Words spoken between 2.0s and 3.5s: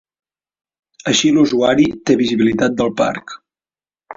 té visibilitat del Parc.